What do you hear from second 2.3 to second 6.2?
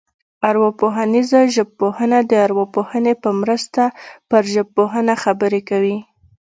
ارواپوهنې په مرسته پر ژبپوهنه خبرې کوي